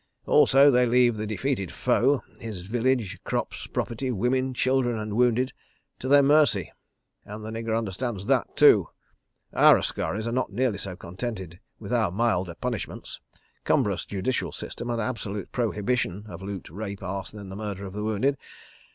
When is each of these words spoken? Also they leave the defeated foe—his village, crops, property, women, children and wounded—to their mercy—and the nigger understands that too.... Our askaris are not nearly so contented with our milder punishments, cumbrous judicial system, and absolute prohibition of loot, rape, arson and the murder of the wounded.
Also 0.25 0.71
they 0.71 0.87
leave 0.87 1.15
the 1.15 1.27
defeated 1.27 1.71
foe—his 1.71 2.61
village, 2.61 3.19
crops, 3.23 3.67
property, 3.67 4.09
women, 4.09 4.51
children 4.51 4.97
and 4.97 5.15
wounded—to 5.15 6.07
their 6.07 6.23
mercy—and 6.23 7.43
the 7.43 7.51
nigger 7.51 7.77
understands 7.77 8.25
that 8.25 8.57
too.... 8.57 8.87
Our 9.53 9.77
askaris 9.77 10.25
are 10.25 10.31
not 10.31 10.51
nearly 10.51 10.79
so 10.79 10.95
contented 10.95 11.59
with 11.77 11.93
our 11.93 12.09
milder 12.09 12.55
punishments, 12.55 13.19
cumbrous 13.63 14.03
judicial 14.05 14.51
system, 14.51 14.89
and 14.89 14.99
absolute 14.99 15.51
prohibition 15.51 16.25
of 16.27 16.41
loot, 16.41 16.71
rape, 16.71 17.03
arson 17.03 17.37
and 17.37 17.51
the 17.51 17.55
murder 17.55 17.85
of 17.85 17.93
the 17.93 18.03
wounded. 18.03 18.39